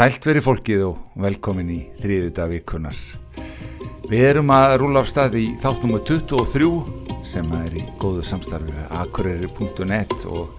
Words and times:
Sælt 0.00 0.24
veri 0.24 0.40
fólkið 0.40 0.82
og 0.86 1.16
velkomin 1.20 1.68
í 1.74 1.78
þriðuta 2.00 2.46
vikunar. 2.48 2.96
Við 4.08 4.22
erum 4.30 4.48
að 4.56 4.78
rúla 4.80 5.02
af 5.04 5.10
stað 5.10 5.34
í 5.36 5.42
þáttnum 5.60 5.98
23 6.08 6.70
sem 7.28 7.50
er 7.58 7.74
í 7.76 7.82
góðu 8.00 8.22
samstarfi 8.24 8.86
akureyri.net 8.96 10.14
og 10.24 10.54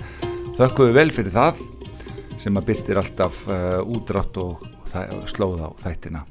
þökkum 0.60 0.92
við 0.92 0.94
vel 1.00 1.06
fyrir 1.16 1.34
það 1.34 1.64
sem 2.44 2.62
að 2.62 2.68
byrtir 2.70 3.02
alltaf 3.02 3.40
uh, 3.48 3.82
útrátt 3.82 4.38
og, 4.44 4.62
og 5.02 5.26
slóð 5.34 5.66
á 5.66 5.70
þættina. 5.88 6.22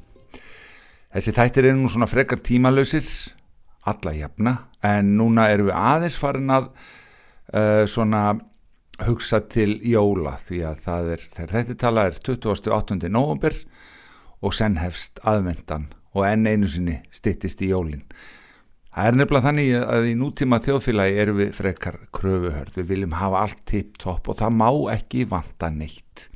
Þessi 1.10 1.34
þættir 1.40 1.70
eru 1.72 1.80
nú 1.80 1.90
svona 1.90 2.06
frekar 2.12 2.38
tímalösir, 2.46 3.10
alla 3.90 4.14
jafna, 4.20 4.54
en 4.86 5.16
núna 5.18 5.50
erum 5.50 5.72
við 5.72 5.82
aðeins 5.82 6.20
farin 6.22 6.54
að 6.60 6.70
uh, 6.70 7.82
svona 7.90 8.22
hugsa 9.06 9.40
til 9.52 9.78
jóla 9.86 10.36
því 10.48 10.60
að 10.68 10.82
það 10.86 11.14
er, 11.14 11.24
þegar 11.36 11.54
þetta 11.54 11.78
tala 11.80 12.04
er 12.08 12.18
28. 12.20 12.98
november 13.08 13.56
og 14.40 14.54
senn 14.56 14.78
hefst 14.80 15.20
aðvendan 15.26 15.88
og 16.16 16.26
enn 16.26 16.48
einu 16.48 16.68
sinni 16.68 16.98
stittist 17.14 17.62
í 17.62 17.70
jólin. 17.70 18.04
Það 18.90 19.06
er 19.06 19.18
nefnilega 19.20 19.46
þannig 19.46 19.74
að 19.78 20.06
í 20.10 20.14
nútíma 20.18 20.58
þjóðfélagi 20.64 21.18
erum 21.22 21.36
við 21.38 21.52
frekar 21.54 21.98
kröfuhörð, 22.16 22.72
við 22.74 22.88
viljum 22.90 23.12
hafa 23.20 23.44
allt 23.44 23.60
tipp-topp 23.70 24.32
og 24.32 24.40
það 24.40 24.56
má 24.58 24.70
ekki 24.96 25.26
vanta 25.30 25.70
neitt. 25.70 26.26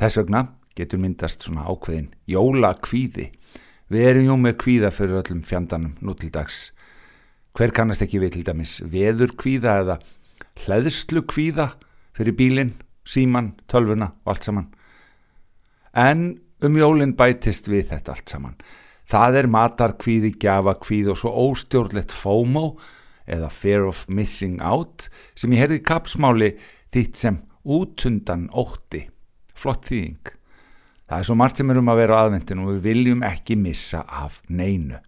Þess 0.00 0.22
vegna 0.22 0.46
getur 0.78 1.02
myndast 1.02 1.44
svona 1.44 1.66
ákveðin 1.68 2.08
jólakvíði. 2.30 3.28
Við 3.92 4.08
erum 4.08 4.28
jú 4.30 4.38
með 4.40 4.56
kvíða 4.62 4.92
fyrir 4.94 5.20
öllum 5.20 5.44
fjandanum 5.44 5.98
nú 6.00 6.14
til 6.16 6.30
dags. 6.32 6.70
Hver 7.52 7.74
kannast 7.74 8.04
ekki 8.04 8.20
við 8.22 8.38
til 8.38 8.46
dæmis 8.46 8.78
veður 8.88 9.34
kvíða 9.36 9.78
eða 9.82 9.98
hlæðslu 10.64 11.22
kvíða 11.28 11.72
fyrir 12.16 12.36
bílinn, 12.38 12.74
síman, 13.08 13.54
tölvuna 13.70 14.12
og 14.24 14.34
allt 14.34 14.48
saman. 14.48 14.68
En 15.94 16.40
um 16.64 16.78
jólinn 16.78 17.16
bætist 17.18 17.70
við 17.70 17.92
þetta 17.92 18.14
allt 18.14 18.32
saman. 18.34 18.56
Það 19.08 19.38
er 19.40 19.50
matarkvíði, 19.52 20.32
gjafakvíði 20.42 21.12
og 21.14 21.20
svo 21.20 21.32
óstjórnlegt 21.46 22.12
FOMO 22.12 22.66
eða 23.28 23.48
Fear 23.52 23.86
of 23.88 24.04
Missing 24.08 24.60
Out 24.64 25.08
sem 25.38 25.54
ég 25.54 25.64
herði 25.64 25.80
kapsmáli 25.84 26.52
þitt 26.92 27.16
sem 27.16 27.38
útundan 27.64 28.48
ótti. 28.52 29.06
Flott 29.58 29.88
þýðing. 29.88 30.34
Það 31.08 31.22
er 31.22 31.28
svo 31.28 31.36
margt 31.40 31.60
sem 31.60 31.70
er 31.72 31.80
um 31.80 31.88
að 31.88 32.00
vera 32.02 32.20
á 32.20 32.22
aðvendin 32.26 32.62
og 32.62 32.72
við 32.74 32.82
viljum 32.84 33.24
ekki 33.24 33.56
missa 33.56 34.02
af 34.04 34.42
neinu. 34.52 35.00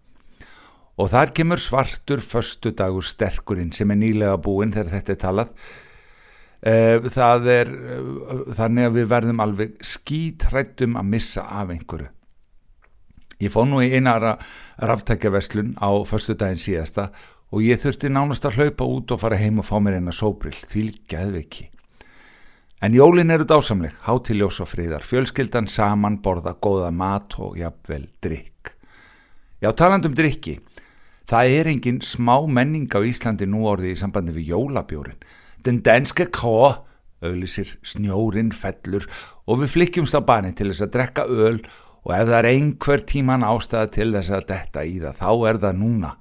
Og 1.01 1.09
þar 1.09 1.31
kemur 1.33 1.57
svartur 1.57 2.21
förstu 2.21 2.75
dagur 2.77 3.05
sterkurinn 3.05 3.71
sem 3.73 3.89
er 3.89 3.97
nýlega 3.97 4.37
búinn 4.37 4.73
þegar 4.75 4.91
þetta 4.99 5.13
er 5.13 5.21
talað. 5.23 5.53
Það 7.15 7.47
er 7.49 7.71
þannig 8.53 8.85
að 8.87 8.97
við 8.99 9.07
verðum 9.09 9.41
alveg 9.41 9.77
skítrættum 9.81 10.99
að 10.99 11.09
missa 11.15 11.47
af 11.49 11.73
einhverju. 11.73 12.11
Ég 13.41 13.49
fóð 13.49 13.71
nú 13.71 13.81
í 13.81 13.89
einara 13.97 14.35
ráftækjaverslun 14.77 15.73
á 15.81 15.89
förstu 16.05 16.37
daginn 16.37 16.61
síðasta 16.61 17.09
og 17.49 17.65
ég 17.65 17.81
þurfti 17.81 18.11
nánast 18.13 18.45
að 18.45 18.59
hlaupa 18.59 18.85
út 18.85 19.11
og 19.15 19.23
fara 19.23 19.39
heim 19.41 19.57
og 19.57 19.65
fá 19.65 19.79
mér 19.81 19.97
eina 19.97 20.13
sóbrill, 20.13 20.53
líkaðu 20.69 21.41
ekki. 21.41 21.65
En 22.81 22.93
jólin 22.93 23.33
eru 23.33 23.45
dásamleg, 23.49 23.97
hátiljós 24.05 24.61
og 24.61 24.69
friðar, 24.69 25.03
fjölskyldan 25.05 25.67
saman 25.69 26.21
borða 26.21 26.53
góða 26.61 26.93
mat 26.93 27.33
og 27.41 27.57
jafnvel 27.57 28.05
drikk. 28.21 28.75
Já, 29.61 29.69
talandum 29.77 30.13
drikki. 30.17 30.59
Það 31.31 31.53
er 31.55 31.67
engin 31.71 32.01
smá 32.03 32.33
menning 32.43 32.89
á 32.91 32.99
Íslandi 33.07 33.45
nú 33.47 33.61
orðið 33.71 33.93
í 33.93 33.99
sambandi 34.01 34.33
við 34.35 34.49
jólabjórin. 34.51 35.21
Den 35.63 35.77
danske 35.85 36.25
kró, 36.27 36.83
auðlisir 37.23 37.69
snjórin 37.87 38.49
fellur 38.51 39.05
og 39.47 39.61
við 39.61 39.71
flikjumst 39.77 40.17
á 40.17 40.19
bani 40.27 40.51
til 40.51 40.67
þess 40.73 40.83
að 40.83 40.91
drekka 40.97 41.23
öl 41.31 41.61
og 42.03 42.11
ef 42.17 42.25
það 42.27 42.35
er 42.35 42.47
einhver 42.49 43.03
tíman 43.07 43.45
ástæða 43.47 43.91
til 43.95 44.09
þess 44.17 44.33
að 44.35 44.47
detta 44.49 44.83
í 44.83 44.97
það, 44.99 45.21
þá 45.21 45.31
er 45.47 45.59
það 45.63 45.79
núna. 45.79 46.11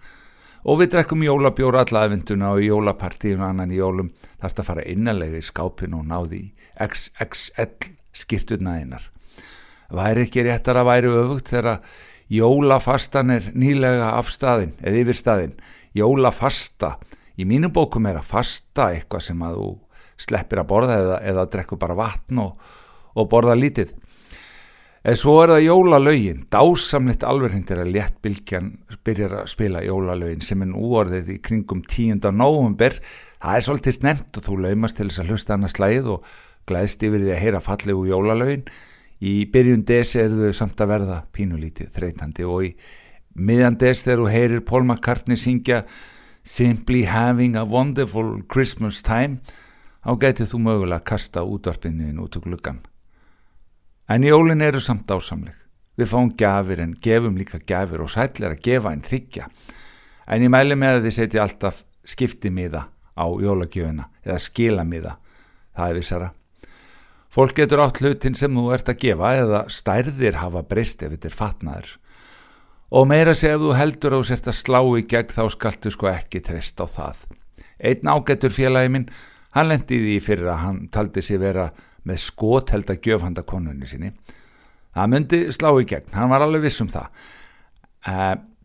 Og 0.62 0.78
við 0.78 0.92
drekkum 0.92 1.24
jólabjóra 1.26 1.82
allaðvinduna 1.86 2.52
og 2.54 2.62
jólapartíun 2.68 3.42
og 3.42 3.48
annan 3.48 3.72
í 3.74 3.80
jólum 3.80 4.12
þarf 4.38 4.54
það 4.54 4.62
að 4.62 4.68
fara 4.70 4.84
innanlega 4.92 5.40
í 5.40 5.48
skápin 5.48 5.96
og 5.98 6.04
náði 6.06 6.44
í 6.44 6.52
XXL 6.86 7.90
skirturnaðinnar. 8.20 9.10
Væri 9.90 10.28
ekki 10.28 10.46
réttar 10.46 10.78
að 10.78 10.90
væri 10.92 11.12
öfugt 11.18 11.50
þegar 11.50 11.82
jólafastan 12.30 13.34
er 13.34 13.50
nýlega 13.58 14.12
af 14.16 14.30
staðin 14.32 14.74
eða 14.80 15.04
yfir 15.04 15.18
staðin. 15.18 15.54
Jólafasta, 15.96 16.94
í 17.34 17.46
mínum 17.48 17.72
bókum 17.74 18.06
er 18.06 18.20
að 18.20 18.30
fasta 18.30 18.92
eitthvað 18.94 19.26
sem 19.26 19.42
að 19.42 19.56
þú 19.58 19.70
sleppir 20.20 20.60
að 20.62 20.68
borða 20.70 21.00
eða, 21.00 21.18
eða 21.32 21.48
drekku 21.50 21.78
bara 21.80 21.96
vatn 21.98 22.42
og, 22.44 22.70
og 23.16 23.28
borða 23.32 23.56
lítið. 23.58 23.96
En 25.00 25.16
svo 25.16 25.38
er 25.40 25.54
það 25.54 25.62
jólalögin, 25.64 26.42
dásamlitt 26.52 27.22
alverðindir 27.24 27.78
að 27.80 27.94
léttbylgjan 27.94 28.66
byrjar 29.06 29.38
að 29.38 29.46
spila 29.48 29.80
jólalögin 29.80 30.44
sem 30.44 30.60
er 30.60 30.68
nú 30.74 30.90
orðið 31.00 31.30
í 31.32 31.38
kringum 31.40 31.80
10. 31.88 32.20
november. 32.36 32.98
Það 33.40 33.56
er 33.56 33.64
svolítið 33.64 33.96
snemt 33.96 34.36
og 34.36 34.44
þú 34.44 34.58
laumast 34.66 35.00
til 35.00 35.08
þess 35.08 35.22
að 35.22 35.32
hlusta 35.32 35.56
annars 35.56 35.76
slæð 35.78 36.10
og 36.18 36.28
glæðst 36.68 37.06
yfir 37.08 37.24
því 37.24 37.32
að 37.32 37.42
heyra 37.46 37.62
fallegu 37.64 38.04
jólalögin. 38.10 38.66
Í 39.20 39.44
byrjun 39.52 39.84
des 39.84 40.14
er 40.16 40.32
þau 40.32 40.54
samt 40.56 40.80
að 40.80 40.92
verða 40.94 41.18
pínulítið 41.36 41.90
þreytandi 41.92 42.46
og 42.48 42.70
í 42.70 42.70
miðan 43.36 43.76
des 43.80 44.04
þegar 44.06 44.22
þú 44.22 44.30
heyrir 44.32 44.64
Paul 44.64 44.86
McCartney 44.86 45.36
syngja 45.36 45.84
Simply 46.42 47.04
having 47.04 47.54
a 47.56 47.64
wonderful 47.64 48.40
Christmas 48.48 49.02
time 49.02 49.42
þá 50.00 50.14
getið 50.22 50.54
þú 50.54 50.60
mögulega 50.64 51.02
að 51.02 51.08
kasta 51.12 51.44
útvarpinnin 51.44 52.20
út 52.22 52.38
úr 52.38 52.46
gluggan. 52.46 52.80
En 54.08 54.24
jólin 54.24 54.64
eru 54.64 54.80
samt 54.80 55.10
ásamleg. 55.12 55.54
Við 56.00 56.08
fáum 56.08 56.32
gafir 56.32 56.80
en 56.80 56.96
gefum 56.96 57.36
líka 57.36 57.60
gafir 57.60 58.00
og 58.00 58.10
sætlir 58.10 58.54
að 58.54 58.64
gefa 58.64 58.94
en 58.96 59.04
þykja. 59.04 59.50
En 60.32 60.42
ég 60.42 60.52
mæli 60.52 60.78
með 60.78 60.96
að 60.96 61.06
þið 61.06 61.16
setja 61.18 61.44
alltaf 61.44 61.84
skiptimiða 62.08 62.86
á 63.20 63.26
jólagjöfuna 63.28 64.08
eða 64.24 64.40
skilamiða. 64.40 65.16
Það 65.76 65.90
er 65.90 65.98
vissara. 66.00 66.30
Fólk 67.30 67.54
getur 67.58 67.84
átt 67.84 68.00
hlutin 68.02 68.34
sem 68.34 68.54
þú 68.54 68.70
ert 68.74 68.88
að 68.90 69.02
gefa 69.04 69.34
eða 69.38 69.64
stærðir 69.70 70.40
hafa 70.40 70.64
breyst 70.66 71.02
ef 71.06 71.12
þetta 71.14 71.30
er 71.30 71.36
fatnaður. 71.38 71.92
Og 72.90 73.06
meira 73.06 73.36
sé 73.38 73.52
ef 73.54 73.60
þú 73.62 73.76
heldur 73.78 74.16
að 74.16 74.24
þú 74.24 74.30
sért 74.32 74.48
að 74.50 74.58
slá 74.58 74.80
í 74.98 75.04
gegn 75.12 75.36
þá 75.36 75.44
skaltu 75.54 75.92
sko 75.94 76.10
ekki 76.10 76.42
treyst 76.42 76.82
á 76.82 76.86
það. 76.90 77.22
Einn 77.78 78.10
ágættur 78.10 78.52
félagi 78.52 78.90
minn, 78.90 79.06
hann 79.54 79.70
lendi 79.70 80.00
því 80.02 80.18
fyrir 80.26 80.50
að 80.50 80.62
hann 80.64 80.82
taldi 80.90 81.22
sér 81.22 81.40
vera 81.44 81.70
með 82.08 82.22
skótheld 82.24 82.90
að 82.90 83.02
gjöf 83.06 83.24
handa 83.26 83.44
konunni 83.46 83.88
sinni 83.88 84.12
það 84.96 85.12
myndi 85.12 85.40
slá 85.54 85.70
í 85.78 85.86
gegn, 85.88 86.14
hann 86.14 86.32
var 86.32 86.44
alveg 86.44 86.66
viss 86.66 86.82
um 86.82 86.90
það 86.90 87.10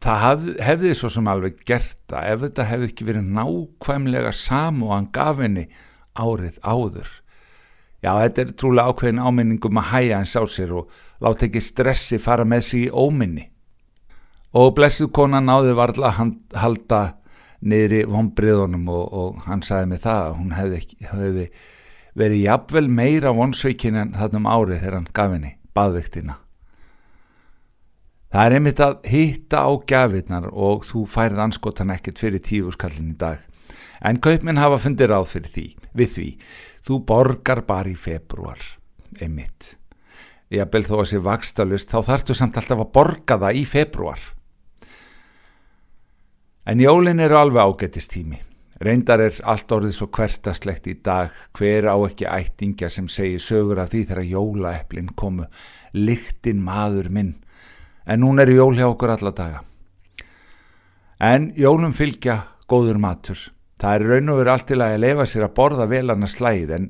það 0.06 0.22
haf, 0.24 0.48
hefði 0.70 0.94
svo 0.98 1.12
sem 1.12 1.30
alveg 1.30 1.60
gert 1.68 1.98
það 2.12 2.32
ef 2.32 2.42
þetta 2.46 2.70
hefði 2.72 2.90
ekki 2.92 3.10
verið 3.10 3.30
nákvæmlega 3.38 4.34
samu 4.38 4.90
og 4.90 4.96
hann 4.96 5.12
gaf 5.16 5.42
henni 5.44 5.68
árið 6.16 6.60
áður 6.64 7.12
já 8.06 8.12
þetta 8.22 8.44
er 8.44 8.54
trúlega 8.54 8.94
ákveðin 8.94 9.26
áminningum 9.26 9.82
að 9.82 9.92
hæja 9.92 10.22
hans 10.22 10.38
á 10.38 10.44
sér 10.46 10.74
og 10.78 11.04
láta 11.26 11.48
ekki 11.48 11.64
stressi 11.64 12.22
fara 12.22 12.46
með 12.46 12.66
sig 12.70 12.88
í 12.88 12.94
óminni 12.94 13.50
og 14.56 14.76
blessuð 14.78 15.12
konan 15.16 15.50
náði 15.50 15.74
varðla 15.76 16.14
að 16.14 16.36
halda 16.56 17.02
niður 17.66 17.96
í 17.98 18.02
vonbriðunum 18.10 18.90
og, 18.94 19.06
og 19.10 19.46
hann 19.50 19.64
sagði 19.66 19.92
mig 19.92 20.04
það 20.06 20.22
að 20.22 20.38
hún 20.40 20.56
hefði, 20.56 20.82
hefði 21.10 21.46
verið 22.16 22.44
jafnvel 22.46 22.88
meira 23.02 23.34
vonsveikin 23.36 24.00
en 24.00 24.14
þannum 24.16 24.48
árið 24.48 24.82
þegar 24.84 24.98
hann 25.00 25.14
gaf 25.18 25.34
henni 25.34 25.54
baðvektina. 25.76 26.38
Það 28.36 28.46
er 28.46 28.56
einmitt 28.58 28.82
að 28.84 28.96
hitta 29.08 29.64
á 29.64 29.72
gafirnar 29.88 30.48
og 30.52 30.86
þú 30.88 31.06
færið 31.08 31.42
anskotan 31.46 31.94
ekkert 31.94 32.20
fyrir 32.20 32.44
tífuskallin 32.44 33.14
í 33.14 33.18
dag. 33.20 33.44
En 34.04 34.20
kaupminn 34.24 34.60
hafa 34.60 34.80
fundir 34.82 35.12
ráð 35.12 35.30
fyrir 35.32 35.52
því, 35.56 35.68
við 35.96 36.10
því. 36.16 36.30
Þú 36.86 37.00
borgar 37.02 37.64
bara 37.66 37.90
í 37.90 37.96
februar, 37.98 38.62
einmitt. 39.18 39.74
Jafnvel 40.54 40.84
þó 40.86 40.98
að 41.00 41.08
sé 41.10 41.22
vakstalust, 41.26 41.90
þá 41.90 42.12
þartu 42.12 42.36
samt 42.38 42.58
alltaf 42.62 42.84
að 42.84 42.92
borga 42.94 43.38
það 43.42 43.58
í 43.58 43.64
februar. 43.66 44.26
En 46.66 46.82
jólin 46.82 47.22
eru 47.22 47.40
alveg 47.40 47.66
ágættistími. 47.66 48.42
Reyndar 48.86 49.22
er 49.24 49.38
allt 49.48 49.72
orðið 49.72 49.94
svo 49.96 50.10
hverstaslegt 50.14 50.90
í 50.92 50.98
dag, 51.02 51.34
hver 51.56 51.88
á 51.88 51.96
ekki 52.06 52.28
ættingja 52.28 52.90
sem 52.92 53.08
segir 53.10 53.40
sögur 53.42 53.80
af 53.80 53.94
því 53.94 54.02
þegar 54.10 54.30
jólaeplin 54.34 55.14
komu, 55.16 55.46
lyktin 55.96 56.60
maður 56.62 57.08
minn, 57.10 57.34
en 58.06 58.26
hún 58.28 58.44
er 58.44 58.52
jól 58.52 58.76
hjá 58.76 58.90
okkur 58.90 59.16
alla 59.16 59.32
daga. 59.32 59.64
En 61.24 61.54
jólum 61.56 61.96
fylgja 61.96 62.42
góður 62.68 63.00
matur, 63.00 63.40
það 63.82 63.96
er 63.96 64.06
raun 64.10 64.32
og 64.34 64.40
verið 64.40 64.54
allt 64.54 64.68
til 64.72 64.82
að 64.84 64.98
leifa 65.04 65.28
sér 65.30 65.48
að 65.48 65.56
borða 65.60 65.88
velan 65.92 66.26
að 66.26 66.34
slæð, 66.36 66.74
en 66.78 66.88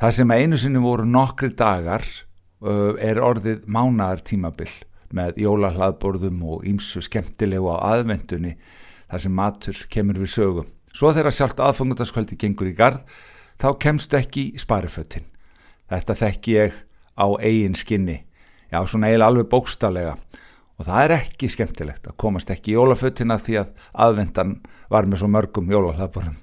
það 0.00 0.14
sem 0.18 0.34
einu 0.36 0.60
sinni 0.60 0.82
voru 0.84 1.06
nokkri 1.08 1.50
dagar 1.56 2.06
uh, 2.06 2.94
er 3.00 3.20
orðið 3.22 3.66
mánaðar 3.66 4.22
tímabill 4.26 4.72
með 5.10 5.40
jólahlaðborðum 5.42 6.44
og 6.46 6.68
ímsu 6.70 7.02
skemmtilegu 7.02 7.72
á 7.74 7.96
aðvendunni 7.96 8.54
þar 9.10 9.24
sem 9.24 9.34
matur 9.34 9.84
kemur 9.90 10.20
við 10.22 10.34
sögum. 10.36 10.70
Svo 10.94 11.10
þegar 11.14 11.34
sjálft 11.34 11.62
aðfangundaskvöldi 11.62 12.38
gengur 12.38 12.70
í 12.70 12.74
gard, 12.78 13.02
þá 13.58 13.74
kemstu 13.82 14.18
ekki 14.18 14.44
spariföttin. 14.58 15.26
Þetta 15.90 16.16
þekki 16.18 16.54
ég 16.54 16.76
á 17.18 17.26
eigin 17.42 17.74
skinni 17.78 18.20
já 18.70 18.86
svona 18.86 19.10
eiginlega 19.10 19.30
alveg 19.30 19.48
bókstálega 19.50 20.14
og 20.80 20.86
það 20.88 21.02
er 21.04 21.16
ekki 21.18 21.50
skemmtilegt 21.52 22.08
að 22.08 22.16
komast 22.24 22.50
ekki 22.52 22.72
í 22.72 22.78
jólafötina 22.78 23.36
því 23.36 23.58
að 23.60 23.74
aðvendan 24.06 24.54
var 24.90 25.08
með 25.08 25.22
svo 25.22 25.28
mörgum 25.34 25.68
jólahlaðbúrum 25.70 26.38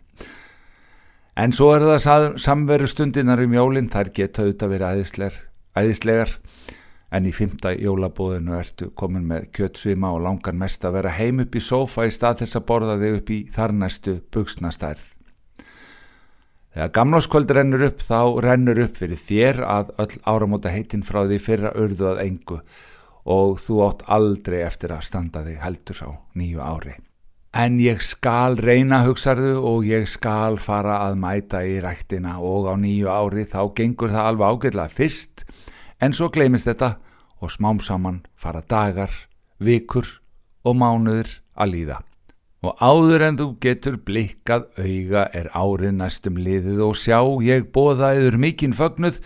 en 1.37 1.53
svo 1.53 1.71
er 1.75 1.85
það 1.85 2.37
samveru 2.41 2.87
stundinar 2.89 3.41
um 3.43 3.53
jólinn 3.53 3.91
þær 3.93 4.13
geta 4.13 4.43
auðvitað 4.45 4.71
verið 4.73 4.95
æðislegar, 4.95 5.35
æðislegar. 5.77 6.33
En 7.07 7.23
í 7.23 7.31
fymta 7.31 7.71
jólabóðinu 7.71 8.57
ertu 8.57 8.89
komin 8.99 9.29
með 9.29 9.45
kjötsvima 9.55 10.09
og 10.11 10.25
langan 10.25 10.57
mest 10.59 10.83
að 10.83 10.97
vera 10.97 11.13
heim 11.15 11.39
upp 11.39 11.53
í 11.55 11.61
sófa 11.63 12.03
í 12.03 12.11
stað 12.11 12.41
þess 12.41 12.59
að 12.59 12.65
borða 12.67 12.97
þig 12.99 13.21
upp 13.21 13.31
í 13.31 13.37
þarnæstu 13.55 14.17
buksnastærð 14.35 15.05
Þegar 16.77 16.91
gamláskvöld 16.93 17.51
rennur 17.55 17.85
upp 17.87 18.03
þá 18.05 18.19
rennur 18.43 18.83
upp 18.83 18.99
fyrir 18.99 19.21
þér 19.29 19.63
að 19.65 19.87
öll 20.03 20.19
áramóta 20.29 20.69
heitin 20.69 21.05
frá 21.07 21.23
því 21.23 21.39
fyrra 21.41 21.71
urðu 21.79 22.11
að 22.11 22.19
engu 22.25 22.59
og 23.27 23.59
þú 23.59 23.81
átt 23.87 24.05
aldrei 24.07 24.61
eftir 24.63 24.93
að 24.95 25.05
standa 25.09 25.43
þig 25.43 25.59
heldur 25.59 25.99
á 26.07 26.09
nýju 26.39 26.63
ári. 26.63 26.95
En 27.57 27.79
ég 27.81 28.03
skal 28.05 28.57
reyna 28.59 29.01
hugsaðu 29.05 29.57
og 29.65 29.87
ég 29.87 30.05
skal 30.07 30.59
fara 30.61 30.99
að 31.07 31.17
mæta 31.19 31.63
í 31.65 31.79
rættina 31.83 32.37
og 32.43 32.69
á 32.71 32.73
nýju 32.79 33.09
ári 33.11 33.47
þá 33.49 33.61
gengur 33.75 34.13
það 34.13 34.29
alveg 34.31 34.47
ágætlega 34.51 34.95
fyrst 34.99 35.45
en 35.99 36.13
svo 36.13 36.29
gleymist 36.31 36.69
þetta 36.69 36.95
og 37.41 37.51
smám 37.53 37.81
saman 37.83 38.21
fara 38.37 38.61
dagar, 38.61 39.11
vikur 39.59 40.07
og 40.63 40.77
mánuður 40.77 41.39
að 41.57 41.73
líða. 41.73 41.97
Og 42.65 42.77
áður 42.81 43.25
en 43.27 43.39
þú 43.39 43.47
getur 43.61 43.97
blikkað 44.01 44.69
auga 44.77 45.27
er 45.33 45.49
árið 45.53 45.97
næstum 45.99 46.39
liðið 46.41 46.81
og 46.85 46.95
sjá 46.97 47.19
ég 47.45 47.67
bóða 47.73 48.15
yfir 48.17 48.39
mikinn 48.41 48.77
fögnuð, 48.77 49.19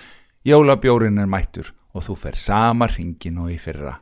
jólabjórin 0.47 1.21
er 1.21 1.29
mættur 1.31 1.71
og 1.91 2.05
þú 2.07 2.17
fer 2.23 2.39
sama 2.39 2.87
ringin 2.91 3.39
og 3.43 3.51
í 3.53 3.57
fyrra. 3.61 3.97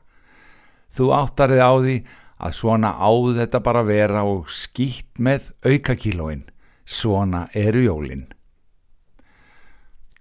Þú 0.94 1.12
áttarið 1.16 1.62
á 1.64 1.74
því 1.78 1.96
að 2.40 2.56
svona 2.56 2.94
áð 2.98 3.42
þetta 3.42 3.64
bara 3.66 3.84
vera 3.88 4.24
og 4.28 4.50
skýtt 4.54 5.20
með 5.20 5.52
aukakílóin, 5.66 6.46
svona 6.86 7.48
eru 7.54 7.84
jólin. 7.86 8.26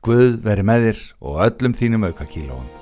Guð 0.02 0.42
veri 0.44 0.66
með 0.66 0.88
þér 0.88 1.06
og 1.20 1.40
öllum 1.46 1.78
þínum 1.78 2.10
aukakílóin. 2.10 2.77